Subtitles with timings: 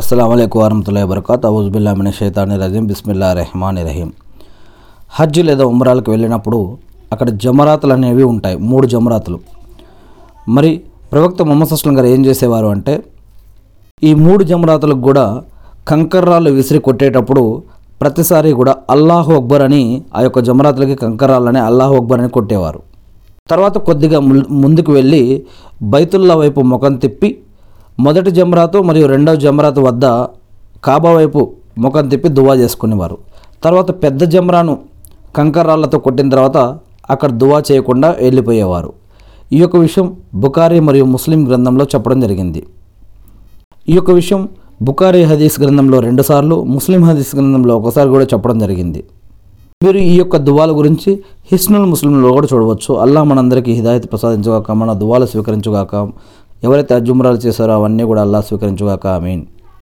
[0.00, 1.46] అస్సలం వరహతుల్లా వబర్కాత్.
[1.46, 2.86] అవుజుబిల్లా మిన షైతాని రజీం.
[2.86, 4.12] బిస్మిల్లా రెహమాన్ రహీం.
[5.10, 6.78] హజ్ లేదా ఉమ్రాలకు వెళ్ళినప్పుడు
[7.12, 8.56] అక్కడ జమరాతులు అనేవి ఉంటాయి.
[8.56, 9.38] మూడు జమరాతులు.
[10.48, 10.80] మరి
[11.12, 13.02] ప్రవక్త మొహమ్మద్ అస్లం గారు ఏం చేసేవారు అంటే
[14.02, 15.42] ఈ మూడు జమరాతులకు కూడా
[15.88, 17.62] కంకర్రాలు విసిరి కొట్టేటప్పుడు
[18.00, 22.80] ప్రతిసారి కూడా అల్లాహు అక్బర్ అని ఆ యొక్క జమరాతులకి కంకర్రాలని అల్లాహు అక్బర్ అని కొట్టేవారు.
[23.50, 24.20] తర్వాత కొద్దిగా
[24.50, 25.42] ముందుకు వెళ్ళి
[25.82, 27.36] బైతుల్లా వైపు ముఖం తిప్పి
[28.04, 30.04] మొదటి జమ్రాతు మరియు రెండవ జమ్రాతు వద్ద
[30.86, 31.40] కాబా వైపు
[31.84, 33.16] ముఖం తిప్పి దువా చేసుకునేవారు.
[33.64, 34.74] తర్వాత పెద్ద జమరాను
[35.36, 36.58] కంకర్రాళ్ళతో కొట్టిన తర్వాత
[37.10, 38.90] అక్కడ దువా చేయకుండా వెళ్ళిపోయేవారు.
[39.52, 40.06] ఈ యొక్క విషయం
[40.42, 42.60] బుకారీ మరియు ముస్లిం గ్రంథంలో చెప్పడం జరిగింది.
[43.88, 44.42] ఈ యొక్క విషయం
[44.88, 49.00] బుకారీ హదీస్ గ్రంథంలో రెండుసార్లు ముస్లిం హదీస్ గ్రంథంలో ఒకసారి కూడా చెప్పడం జరిగింది.
[49.84, 51.10] మీరు ఈ యొక్క దువాల గురించి
[51.50, 52.90] హిస్నుల్ ముస్లింలో కూడా చూడవచ్చు.
[53.04, 55.94] అల్లా మనందరికీ హిదాయత్ ప్రసాదించుగాక మన దువాలు స్వీకరించుగాక.
[56.62, 59.44] ఎవరైతే అజుమరాలు చేశారో అవన్నీ కూడా అల్లా స్వీకరించుగాక మీన్